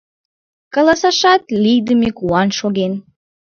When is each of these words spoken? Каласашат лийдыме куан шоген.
Каласашат 0.73 1.43
лийдыме 1.63 2.09
куан 2.17 2.49
шоген. 2.57 2.93